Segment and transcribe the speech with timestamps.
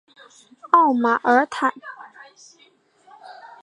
[0.71, 1.71] 奥马尔坦。